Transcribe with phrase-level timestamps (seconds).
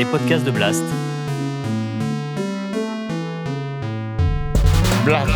[0.00, 0.82] les podcasts de Blast.
[5.04, 5.30] Blast.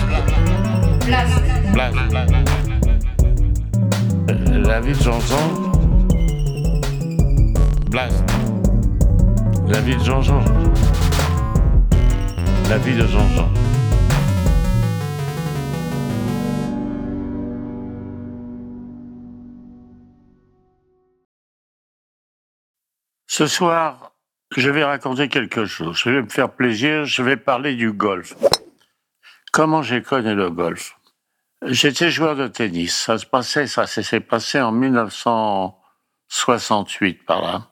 [1.74, 1.98] Blast.
[4.30, 5.46] Euh, La vie de Jean-Jean.
[7.90, 8.24] Blast.
[9.66, 10.42] La vie de Jean-Jean.
[12.70, 13.50] La vie de Jean-Jean.
[23.26, 24.13] Ce soir,
[24.60, 25.96] je vais raconter quelque chose.
[25.96, 27.04] Je vais me faire plaisir.
[27.04, 28.34] Je vais parler du golf.
[29.52, 30.96] Comment j'ai connu le golf?
[31.66, 32.94] J'étais joueur de tennis.
[32.94, 37.70] Ça se passait, ça s'est passé en 1968 par là.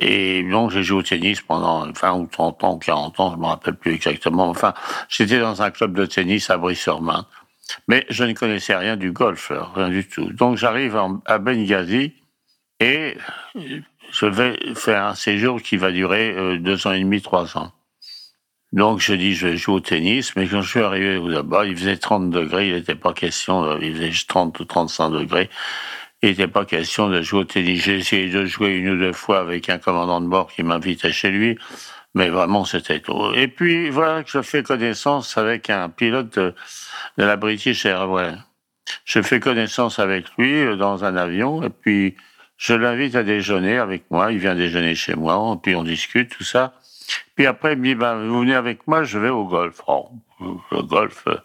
[0.00, 3.44] Et donc j'ai joué au tennis pendant 20 ou 30 ans, 40 ans, je me
[3.46, 4.48] rappelle plus exactement.
[4.48, 4.72] Enfin,
[5.08, 7.26] j'étais dans un club de tennis à Brie-sur-Marne.
[7.88, 10.32] Mais je ne connaissais rien du golf, rien du tout.
[10.32, 12.14] Donc j'arrive à Benghazi
[12.80, 13.18] et
[14.12, 17.72] je vais faire un séjour qui va durer euh, deux ans et demi, trois ans.
[18.72, 21.76] Donc je dis je vais jouer au tennis, mais quand je suis arrivé là-bas, il
[21.76, 25.50] faisait 30 degrés, il n'était pas question, de- il faisait 30 ou 35 degrés,
[26.22, 27.82] il n'était pas question de jouer au tennis.
[27.82, 31.12] J'ai essayé de jouer une ou deux fois avec un commandant de bord qui m'invitait
[31.12, 31.58] chez lui,
[32.14, 33.34] mais vraiment c'était trop.
[33.34, 36.54] Et puis voilà que je fais connaissance avec un pilote de,
[37.18, 38.36] de la British Airways.
[39.04, 42.16] Je fais connaissance avec lui euh, dans un avion, et puis
[42.64, 46.44] je l'invite à déjeuner avec moi, il vient déjeuner chez moi, puis on discute, tout
[46.44, 46.74] ça.
[47.34, 49.80] Puis après, il me dit, ben, vous venez avec moi, je vais au golf.
[49.88, 50.10] Oh,
[50.70, 51.36] le golf, euh,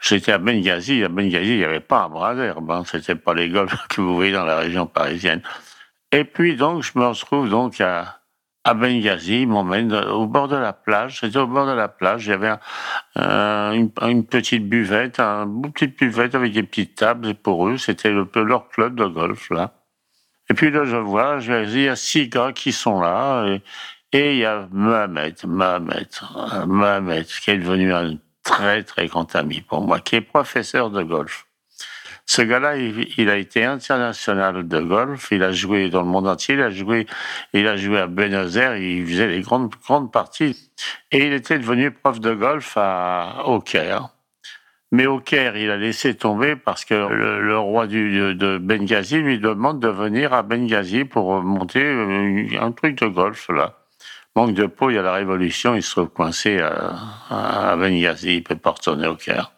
[0.00, 1.04] j'étais à Benghazi.
[1.04, 2.70] À Benghazi, il n'y avait pas un bras d'herbe.
[2.70, 2.82] Hein.
[2.86, 5.42] C'était pas les golfs que vous voyez dans la région parisienne.
[6.12, 8.20] Et puis, donc, je me retrouve donc à,
[8.64, 9.42] à Benghazi.
[9.42, 11.20] Il m'emmène au bord de la plage.
[11.20, 12.24] C'était au bord de la plage.
[12.26, 12.60] Il y avait un-
[13.16, 17.26] un- une, une petite buvette, un, une petite buvette avec des petites tables.
[17.28, 19.74] Et pour eux, c'était le, leur club de golf, là.
[20.50, 23.46] Et puis là, je vois, je il y a six gars qui sont là.
[24.12, 26.08] Et, il y a Mohamed, Mohamed,
[26.66, 31.02] Mohamed, qui est devenu un très, très grand ami pour moi, qui est professeur de
[31.02, 31.46] golf.
[32.24, 35.28] Ce gars-là, il, il a été international de golf.
[35.30, 36.56] Il a joué dans le monde entier.
[36.56, 37.06] Il a joué,
[37.54, 38.76] il a joué à Buenos Aires.
[38.76, 40.70] Il faisait les grandes, grandes parties.
[41.10, 44.10] Et il était devenu prof de golf à, au Caire.
[44.90, 49.18] Mais au Caire, il a laissé tomber parce que le, le roi du, de, Benghazi
[49.18, 53.74] lui demande de venir à Benghazi pour monter euh, un truc de golf là.
[54.34, 56.94] Manque de peau, il y a la révolution, il se trouve coincé à,
[57.70, 59.52] à Benghazi, il peut pas retourner au Caire.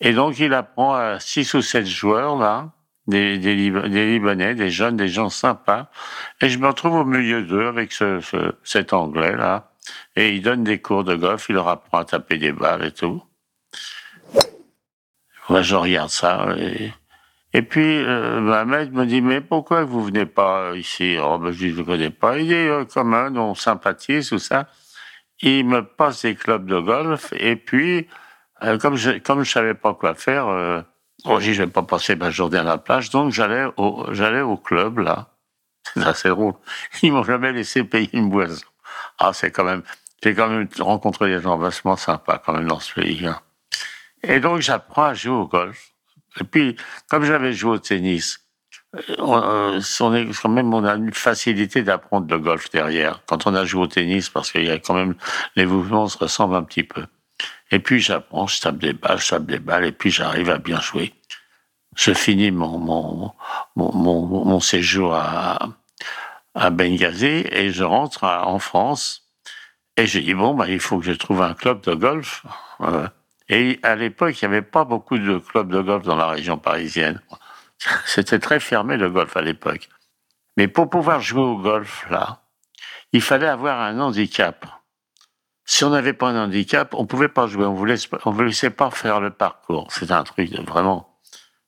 [0.00, 2.70] Et donc il apprend à six ou sept joueurs là,
[3.08, 5.90] des, des, Lib- des Libanais, des jeunes, des gens sympas.
[6.40, 9.70] Et je me retrouve au milieu d'eux avec ce, ce- cet Anglais là.
[10.16, 12.92] Et il donne des cours de golf, il leur apprend à taper des balles et
[12.92, 13.22] tout.
[15.52, 16.46] Moi, je regarde ça.
[17.52, 21.18] Et, puis, euh, Mohamed me dit, mais pourquoi vous venez pas ici?
[21.22, 22.38] Oh, ben, Je ne connais pas.
[22.38, 24.66] Il est euh, commun, on sympathise, tout ça.
[25.42, 27.34] Il me passe des clubs de golf.
[27.36, 28.08] Et puis,
[28.62, 30.80] euh, comme je comme je savais pas quoi faire, euh,
[31.26, 33.10] oh, je vais pas passer ma journée à la plage.
[33.10, 35.28] Donc, j'allais au, au club, là.
[35.84, 36.54] C'est assez drôle.
[37.02, 38.64] Ils m'ont jamais laissé payer une boisson.
[39.18, 39.82] Ah, c'est quand même...
[40.24, 43.26] J'ai quand même rencontré des gens vachement sympas, quand même, dans ce pays.
[43.26, 43.38] hein.
[44.22, 45.92] Et donc, j'apprends à jouer au golf.
[46.40, 46.76] Et puis,
[47.08, 48.40] comme j'avais joué au tennis,
[48.96, 53.22] euh, on, euh, on est quand même, on a une facilité d'apprendre le golf derrière.
[53.26, 55.14] Quand on a joué au tennis, parce qu'il y a quand même,
[55.56, 57.04] les mouvements se ressemblent un petit peu.
[57.70, 60.58] Et puis, j'apprends, je tape des balles, je tape des balles, et puis j'arrive à
[60.58, 61.14] bien jouer.
[61.96, 63.32] Je finis mon, mon,
[63.76, 65.58] mon, mon, séjour à,
[66.54, 69.22] à Benghazi et je rentre en France.
[69.96, 72.46] Et j'ai dit, bon, bah, il faut que je trouve un club de golf.
[72.80, 73.06] Euh,
[73.52, 76.56] et à l'époque, il n'y avait pas beaucoup de clubs de golf dans la région
[76.56, 77.20] parisienne.
[78.06, 79.90] C'était très fermé le golf à l'époque.
[80.56, 82.40] Mais pour pouvoir jouer au golf, là,
[83.12, 84.64] il fallait avoir un handicap.
[85.66, 87.66] Si on n'avait pas un handicap, on pouvait pas jouer.
[87.66, 87.76] On
[88.24, 89.86] on vous laissait pas faire le parcours.
[89.90, 91.20] C'est un truc de vraiment.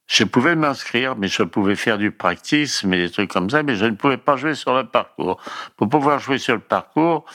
[0.06, 3.76] Je pouvais m'inscrire, mais je pouvais faire du practice, mais des trucs comme ça, mais
[3.76, 5.38] je ne pouvais pas jouer sur le parcours.
[5.76, 7.26] Pour pouvoir jouer sur le parcours,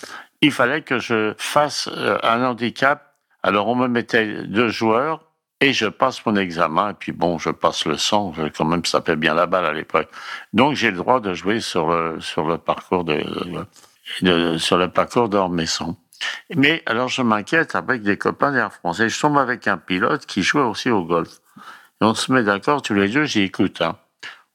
[0.42, 3.09] il fallait que je fasse euh, un handicap.
[3.44, 5.24] Alors on me mettait deux joueurs
[5.62, 6.92] et je passe mon examen.
[6.92, 8.34] Et puis bon, je passe le 100.
[8.34, 10.10] Je, quand même, ça fait bien la balle à l'époque.
[10.54, 13.24] Donc j'ai le droit de jouer sur le sur le parcours de,
[14.22, 15.96] de- sur le parcours d'Ormesson.
[16.56, 20.26] Mais alors je m'inquiète avec des copains d'Air France et je tombe avec un pilote
[20.26, 21.40] qui jouait aussi au golf.
[22.02, 23.24] Et on se met d'accord tous les deux.
[23.26, 23.98] J'ai écoute, hein,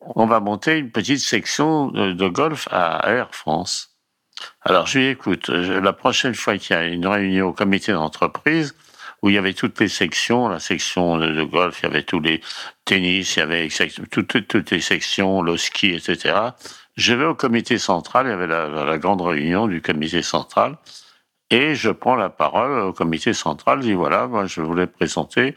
[0.00, 3.93] on va monter une petite section de golf à Air France.
[4.62, 8.74] Alors, je lui écoute, la prochaine fois qu'il y a une réunion au comité d'entreprise,
[9.24, 12.20] où il y avait toutes les sections, la section de, golf, il y avait tous
[12.20, 12.42] les
[12.84, 13.68] tennis, il y avait
[14.10, 16.34] toutes, les sections, le ski, etc.
[16.96, 20.76] Je vais au comité central, il y avait la, grande réunion du comité central,
[21.48, 25.56] et je prends la parole au comité central, je dis voilà, moi je voulais présenter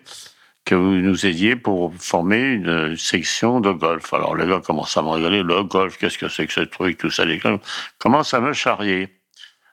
[0.67, 4.13] que vous nous aidiez pour former une section de golf.
[4.13, 6.97] Alors les gars commencent à me regarder, le golf, qu'est-ce que c'est que ce truc,
[6.97, 7.57] tout ça, les gars
[7.99, 9.17] commencent à me charrier.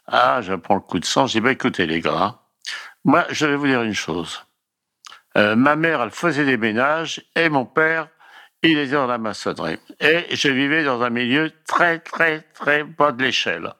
[0.07, 2.39] Ah, je prends le coup de sang, je dis, bah, écoutez les gars,
[3.05, 4.47] moi je vais vous dire une chose.
[5.37, 8.09] Euh, ma mère, elle faisait des ménages et mon père,
[8.63, 9.79] il était dans la maçonnerie.
[9.99, 13.73] Et je vivais dans un milieu très, très, très bas de l'échelle.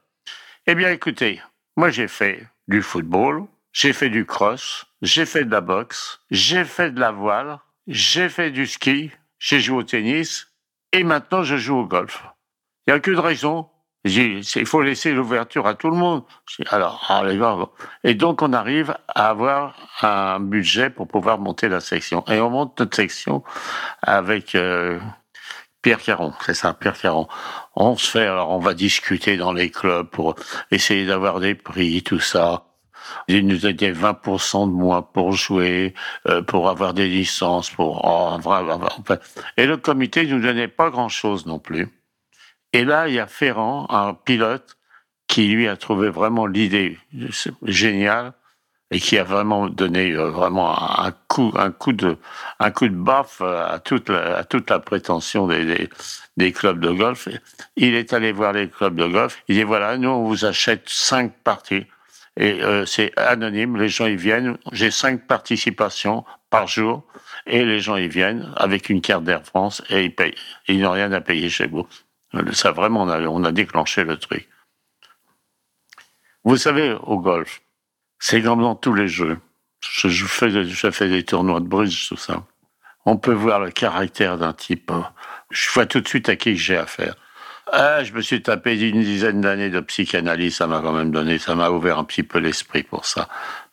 [0.67, 1.41] Eh bien, écoutez,
[1.77, 6.65] moi j'ai fait du football, j'ai fait du cross, j'ai fait de la boxe, j'ai
[6.65, 10.47] fait de la voile, j'ai fait du ski, j'ai joué au tennis
[10.93, 12.25] et maintenant je joue au golf.
[12.87, 13.69] Il n'y a que de raison.
[14.07, 16.25] Il faut laisser l'ouverture à tout le monde.
[16.69, 17.41] Alors, allez,
[18.05, 22.23] Et donc, on arrive à avoir un budget pour pouvoir monter la section.
[22.29, 23.43] Et on monte notre section
[24.03, 25.01] avec euh,
[25.81, 27.29] Pierre Caron, c'est ça, Pierre Caron.
[27.77, 30.35] On se fait, alors on va discuter dans les clubs pour
[30.71, 32.74] essayer d'avoir des prix, tout ça.
[33.29, 35.95] Il nous a dit 20% de moins pour jouer,
[36.29, 38.03] euh, pour avoir des licences, pour...
[38.05, 38.39] Oh,
[39.57, 41.89] et le comité ne nous donnait pas grand-chose non plus.
[42.73, 44.77] Et là, il y a Ferrand, un pilote,
[45.27, 46.99] qui lui a trouvé vraiment l'idée
[47.63, 48.35] géniale
[48.91, 52.17] et qui a vraiment donné euh, vraiment un coup, un coup de,
[52.61, 55.89] un coup de baffe à toute la, à toute la prétention des,
[56.37, 57.29] des, clubs de golf.
[57.77, 59.43] Il est allé voir les clubs de golf.
[59.49, 61.87] Il dit voilà, nous on vous achète cinq parties
[62.37, 63.77] et euh, c'est anonyme.
[63.77, 64.59] Les gens ils viennent.
[64.73, 67.05] J'ai cinq participations par jour
[67.47, 70.35] et les gens ils viennent avec une carte d'Air France et ils payent.
[70.69, 71.87] Ils n'ont rien à payer chez vous.
[72.53, 74.49] Ça vraiment, on a, déclenché le truc.
[76.43, 77.63] Vous savez, au golf,
[78.19, 79.39] c'est comme dans tous les jeux.
[79.81, 82.45] Je, je, fais, je fais des tournois de bridge, tout ça.
[83.07, 84.91] On peut voir le caractère d'un type.
[85.51, 87.15] Je vois tout de suite à qui j'ai affaire.
[87.73, 91.39] Ah, je me suis tapé d'une dizaine d'années de psychanalyse, ça m'a quand même donné,
[91.39, 93.29] ça m'a ouvert un petit peu l'esprit pour ça.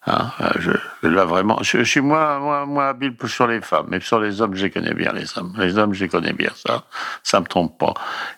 [0.08, 0.72] Hein, je,
[1.04, 4.56] là vraiment, je, suis moins, moins, moins habile sur les femmes, mais sur les hommes,
[4.56, 5.54] je connais bien les hommes.
[5.58, 6.86] Les hommes, je connais bien ça,
[7.22, 7.94] ça me trompe pas.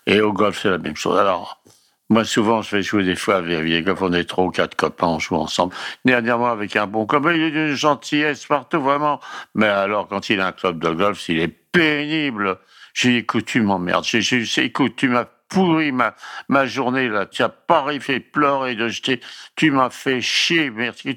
[0.08, 1.18] Et au golf, c'est la même chose.
[1.18, 1.62] Alors,
[2.10, 4.76] moi, souvent, je vais jouer des fois avec les golf, on est trois ou quatre
[4.76, 5.74] copains, on joue ensemble.
[6.04, 9.20] Dernièrement, avec un bon copain, il est d'une gentillesse partout, vraiment.
[9.56, 12.60] Mais alors, quand il a un club de golf, s'il est pénible,
[12.94, 14.04] j'ai écoute, tu m'emmerdes.
[14.04, 16.16] J'ai écoute, tu m'as pourri ma,
[16.50, 17.26] ma journée là.
[17.26, 19.20] Tu as pas fait pleurer de jeter.
[19.56, 20.70] Tu m'as fait chier.
[20.70, 21.16] Merci.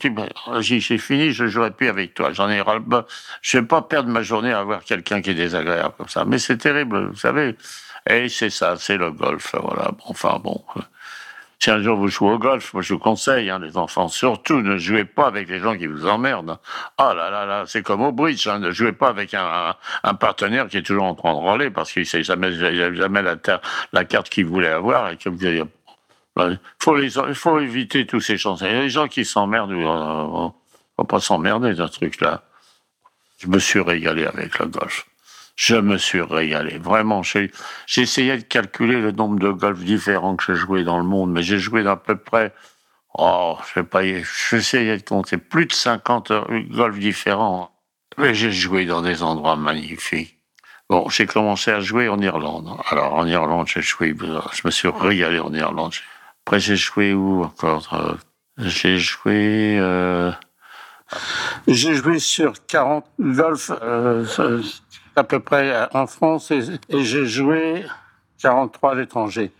[0.60, 1.32] J'ai fini.
[1.32, 2.32] Je jouerai plus avec toi.
[2.32, 2.82] J'en ai ras le
[3.42, 6.24] Je vais pas perdre ma journée à voir quelqu'un qui est désagréable comme ça.
[6.24, 7.56] Mais c'est terrible, vous savez.
[8.08, 9.54] Et c'est ça, c'est le golf.
[9.60, 9.90] Voilà.
[10.04, 10.62] Enfin bon.
[11.58, 14.60] Si un jour vous jouez au golf, moi je vous conseille, hein, les enfants, surtout
[14.60, 16.58] ne jouez pas avec les gens qui vous emmerdent.
[16.98, 19.74] Ah là là là, c'est comme au bridge, hein, ne jouez pas avec un,
[20.20, 24.28] partenaire qui est toujours en train de râler parce qu'il sait jamais, jamais la, carte
[24.28, 25.18] qu'il voulait avoir et
[26.38, 26.58] allez...
[26.78, 28.62] Faut il faut éviter tous ces chances.
[28.62, 30.48] A des gens qui s'emmerdent, euh,
[30.96, 32.42] faut pas s'emmerder d'un truc là.
[33.38, 35.06] Je me suis régalé avec le golf
[35.56, 36.78] je me suis régalé.
[36.78, 37.50] Vraiment, j'ai
[37.96, 41.42] essayé de calculer le nombre de golfs différents que j'ai joué dans le monde, mais
[41.42, 42.54] j'ai joué d'à peu près,
[43.14, 44.02] oh, je sais pas,
[44.50, 46.32] j'essayais de compter plus de 50
[46.70, 47.72] golfs différents.
[48.18, 50.38] Mais j'ai joué dans des endroits magnifiques.
[50.88, 52.68] Bon, j'ai commencé à jouer en Irlande.
[52.90, 55.94] Alors, en Irlande, j'ai joué, je me suis régalé en Irlande.
[56.44, 57.92] Après, j'ai joué où encore?
[57.92, 58.14] Euh,
[58.58, 60.30] j'ai joué, euh...
[61.66, 64.24] j'ai joué sur 40 golfs, euh,
[65.16, 67.84] à peu près euh, en France et, j'ai joué
[68.40, 69.50] 43 à l'étranger.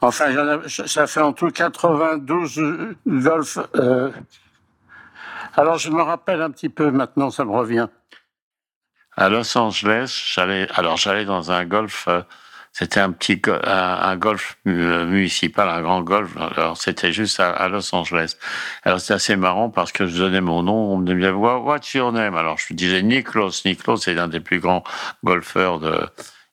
[0.00, 0.26] Enfin,
[0.68, 3.58] ça fait en tout 92 golf.
[5.56, 7.88] Alors, je me rappelle un petit peu maintenant, ça me revient.
[9.16, 12.22] À Los Angeles, j'allais, alors j'allais dans un golf euh,
[12.72, 16.36] c'était un petit un, golf euh, municipal, un grand golf.
[16.56, 18.36] Alors c'était juste à, Los Angeles.
[18.84, 22.12] Alors c'était assez marrant parce que je donnais mon nom, on me disait What's your
[22.12, 22.36] name?
[22.36, 23.62] Alors je disais Niklos.
[23.64, 24.84] Niklos c'est l'un des plus grands
[25.24, 26.00] golfeurs de.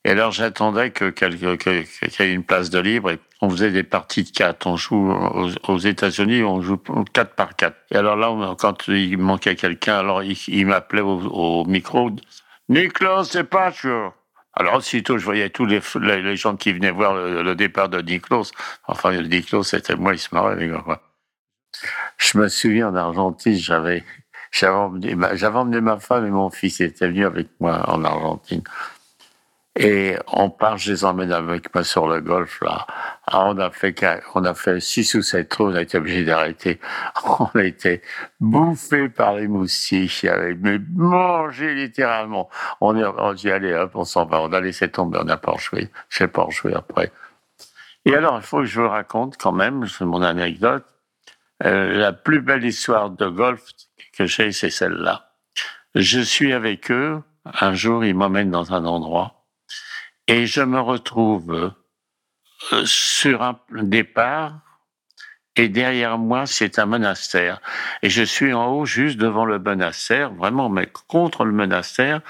[0.04, 3.84] Et alors j'attendais que qu'il y ait une place de libre et on faisait des
[3.84, 4.66] parties de quatre.
[4.66, 5.12] On joue
[5.68, 6.78] aux, États-Unis, on joue
[7.12, 7.76] quatre par quatre.
[7.90, 12.10] Et alors là, quand il manquait quelqu'un, alors il, m'appelait au, au, micro.
[12.68, 14.12] Niklos, c'est pas sûr.
[14.58, 18.50] Alors aussitôt, je voyais tous les, gens qui venaient voir le, départ de Niklos.
[18.88, 21.00] Enfin, le Niklos, c'était moi, il se marrait, les gars.
[22.16, 24.02] Je me souviens en Argentine, j'avais
[24.64, 28.64] emmené, ma femme et mon fils, ils étaient venus avec moi en Argentine.
[29.80, 32.84] Et on part, je les emmène avec moi sur le golf, là.
[33.28, 33.94] Alors, on a fait,
[34.34, 36.80] on a fait six ou sept trous, on a été obligé d'arrêter.
[37.38, 38.02] On a été
[38.40, 40.26] bouffé par les moustiques,
[40.60, 42.50] mais mangé littéralement.
[42.80, 44.40] On est, on dit, allez, hop, on s'en va.
[44.40, 45.90] On a laissé tomber, on n'a pas rejoué.
[46.08, 47.12] Je sais pas rejoué après.
[48.04, 50.84] Et alors, il faut que je vous raconte quand même, c'est mon anecdote,
[51.64, 53.62] euh, la plus belle histoire de golf
[54.16, 55.30] que j'ai, c'est celle-là.
[55.94, 57.22] Je suis avec eux,
[57.60, 59.37] un jour, ils m'emmènent dans un endroit,
[60.28, 61.74] et je me retrouve
[62.72, 64.60] euh, sur un départ,
[65.56, 67.60] et derrière moi, c'est un monastère.
[68.02, 72.20] Et je suis en haut, juste devant le monastère, vraiment, mais contre le monastère,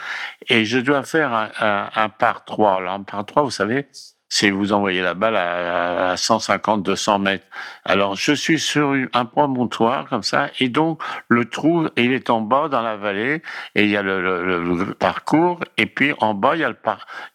[0.48, 2.76] et je dois faire un, un, un par trois.
[2.76, 3.86] Alors, un par trois, vous savez,
[4.28, 7.47] c'est vous envoyez la balle à, 150, 200 mètres.
[7.85, 12.40] Alors, je suis sur un promontoire comme ça, et donc le trou, il est en
[12.40, 13.42] bas dans la vallée,
[13.75, 16.76] et il y a le, parcours, et puis en bas, il y a le,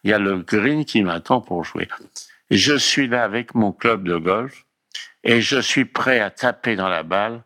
[0.04, 1.88] il y a le green qui m'attend pour jouer.
[2.50, 4.64] Je suis là avec mon club de golf,
[5.24, 7.42] et je suis prêt à taper dans la balle,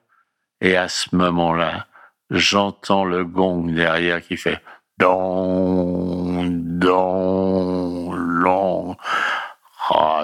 [0.61, 1.87] et à ce moment-là,
[2.31, 4.61] j'entends le gong derrière qui fait
[4.99, 7.38] don, don,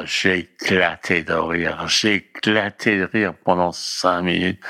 [0.05, 1.87] j'ai éclaté de rire.
[1.89, 4.63] J'ai éclaté de rire pendant cinq minutes.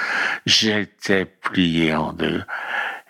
[0.47, 2.43] J'étais plié en deux.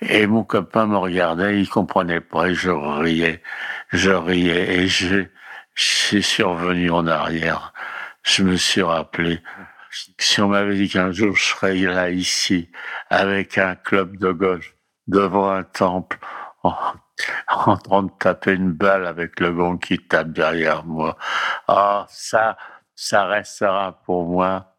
[0.03, 3.43] Et mon copain me regardait, il comprenait pas, et je riais.
[3.91, 5.25] Je riais, et je,
[5.77, 7.73] suis survenu en arrière.
[8.23, 9.41] Je me suis rappelé,
[10.19, 12.71] si on m'avait dit qu'un jour je serais là, ici,
[13.11, 14.75] avec un club de golf,
[15.09, 16.19] devant un temple,
[16.63, 16.75] en
[17.77, 21.17] train de taper une balle avec le gong qui tape derrière moi.
[21.69, 22.57] Ah, ça,
[22.95, 24.75] ça restera pour moi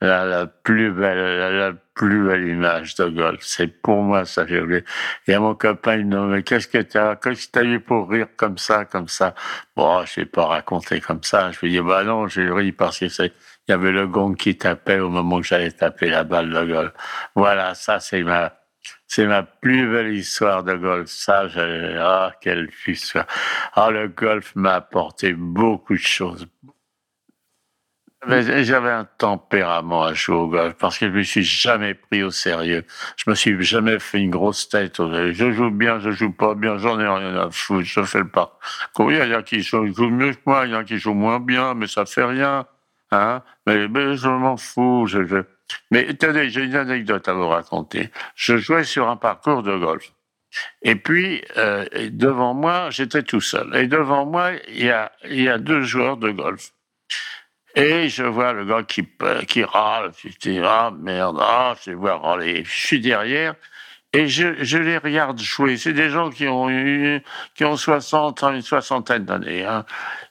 [0.00, 3.40] la, plus belle, la, plus belle image de golf.
[3.42, 4.84] C'est pour moi ça, j'ai oublié.
[5.26, 8.10] Et mon copain, il me dit, mais qu'est-ce que t'as, qu'est-ce que t'as eu pour
[8.10, 9.34] rire comme ça, comme ça?
[9.76, 11.50] Bon, je vais pas raconter comme ça.
[11.52, 13.32] Je lui dis, bah non, j'ai ri parce que c'est,
[13.68, 16.64] il y avait le gong qui tapait au moment où j'allais taper la balle de
[16.64, 16.92] golf.
[17.34, 18.52] Voilà, ça, c'est ma,
[19.06, 21.08] c'est ma plus belle histoire de golf.
[21.08, 23.26] Ça, ah, quelle histoire.
[23.74, 26.46] Ah, le golf m'a apporté beaucoup de choses.
[28.28, 32.30] J'avais un tempérament à jouer au golf parce que je me suis jamais pris au
[32.30, 32.84] sérieux.
[33.16, 34.96] Je me suis jamais fait une grosse tête.
[34.98, 37.86] Je joue bien, je joue pas bien, j'en ai rien à foutre.
[37.86, 38.58] Je fais le pas.
[38.98, 41.38] Il y a qui jouent mieux que moi, il y en a qui jouent moins
[41.38, 42.66] bien, mais ça fait rien.
[43.12, 45.06] Hein mais, mais je m'en fous.
[45.06, 45.36] Je, je,
[45.90, 48.10] mais attendez, j'ai une anecdote à vous raconter.
[48.34, 50.12] Je jouais sur un parcours de golf.
[50.82, 53.74] Et puis, euh, devant moi, j'étais tout seul.
[53.76, 56.72] Et devant moi, il y a, y a deux joueurs de golf.
[57.74, 59.06] Et je vois le gars qui,
[59.48, 60.12] qui râle.
[60.24, 62.64] Je dis, ah merde, ah, je vois râler.
[62.64, 63.54] Je suis derrière
[64.14, 65.76] et je, je les regarde jouer.
[65.76, 67.22] C'est des gens qui ont eu,
[67.54, 69.64] qui ont 60, une soixantaine d'années.
[69.64, 69.84] Hein.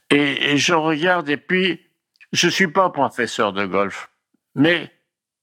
[0.10, 1.82] Et, et je regarde et puis,
[2.32, 4.10] je suis pas professeur de golf.
[4.56, 4.92] Mais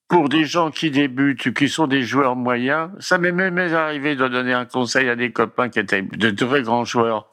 [0.08, 4.28] pour des gens qui débutent, qui sont des joueurs moyens, ça m'est même arrivé de
[4.28, 7.30] donner un conseil à des copains qui étaient de très grands joueurs.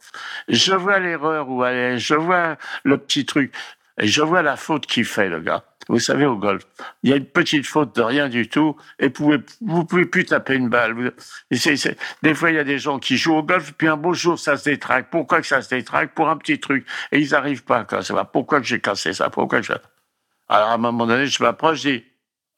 [0.47, 3.53] Je vois l'erreur où aller, je vois le petit truc,
[3.99, 5.63] et je vois la faute qu'il fait, le gars.
[5.89, 6.63] Vous savez, au golf,
[7.01, 10.05] il y a une petite faute de rien du tout, et vous pouvez, vous pouvez
[10.05, 11.13] plus taper une balle.
[11.49, 14.37] des fois, il y a des gens qui jouent au golf, puis un beau jour,
[14.37, 15.09] ça se détraque.
[15.09, 16.13] Pourquoi que ça se détraque?
[16.13, 16.85] Pour un petit truc.
[17.11, 18.13] Et ils n'arrivent pas à casser.
[18.31, 19.31] Pourquoi que j'ai cassé ça?
[19.31, 19.73] Pourquoi que je...
[20.47, 22.03] Alors, à un moment donné, je m'approche, je dis,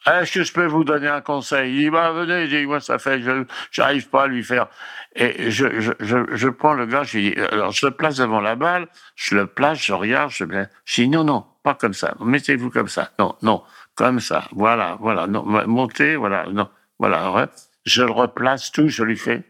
[0.08, 1.74] est-ce que je peux vous donner un conseil?
[1.74, 4.68] Il dit, bah, venez, il dit, moi, ça fait, je j'arrive pas à lui faire.
[5.16, 8.42] Et je, je, je, je prends le gars, je dis, alors je le place devant
[8.42, 10.46] la balle, je le place, je regarde, je,
[10.86, 13.62] je dis, non, non, pas comme ça, mettez-vous comme ça, non, non,
[13.96, 17.50] comme ça, voilà, voilà, non, montez, voilà, non, voilà,
[17.86, 19.44] je le replace tout, je lui fais,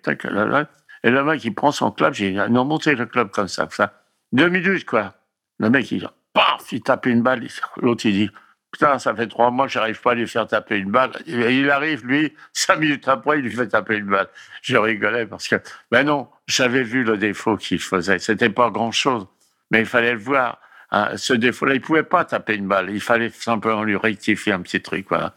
[1.04, 3.68] et le mec, il prend son club, j'ai dit, non, montez le club comme ça,
[3.72, 3.94] ça.
[4.32, 5.14] Deux minutes, quoi.
[5.60, 7.46] Le mec, il paf, il tape une balle,
[7.78, 8.32] l'autre, il dit,
[8.72, 11.12] Putain, ça fait trois mois, j'arrive pas à lui faire taper une balle.
[11.28, 14.30] il arrive, lui, cinq minutes après, il lui fait taper une balle.
[14.62, 15.56] Je rigolais parce que,
[15.92, 18.20] ben non, j'avais vu le défaut qu'il faisait.
[18.20, 19.28] C'était pas grand chose,
[19.72, 20.60] mais il fallait le voir.
[20.92, 22.90] Hein, ce défaut-là, il pouvait pas taper une balle.
[22.90, 25.34] Il fallait simplement lui rectifier un petit truc, voilà.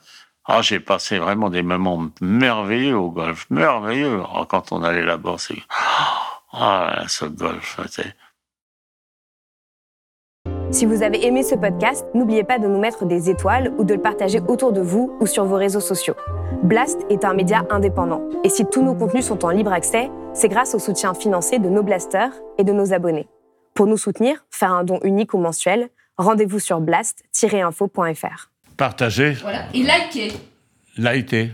[0.46, 4.22] Ah, j'ai passé vraiment des moments merveilleux au golf, merveilleux.
[4.32, 5.62] Ah, quand on allait là-bas, c'est,
[6.52, 7.80] ah, ce golf,
[10.74, 13.94] si vous avez aimé ce podcast, n'oubliez pas de nous mettre des étoiles ou de
[13.94, 16.16] le partager autour de vous ou sur vos réseaux sociaux.
[16.64, 18.22] Blast est un média indépendant.
[18.42, 21.68] Et si tous nos contenus sont en libre accès, c'est grâce au soutien financier de
[21.68, 23.28] nos blasters et de nos abonnés.
[23.74, 28.50] Pour nous soutenir, faire un don unique ou mensuel, rendez-vous sur blast-info.fr.
[28.76, 29.34] Partagez.
[29.42, 29.66] Voilà.
[29.74, 30.32] Et likez.
[30.96, 31.52] Likez.